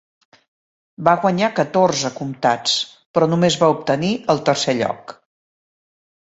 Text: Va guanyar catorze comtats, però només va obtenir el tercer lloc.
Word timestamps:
Va 1.07 1.11
guanyar 1.25 1.49
catorze 1.59 2.11
comtats, 2.15 2.73
però 3.19 3.29
només 3.35 3.59
va 3.65 3.71
obtenir 3.77 4.11
el 4.37 4.43
tercer 4.49 4.77
lloc. 4.81 5.15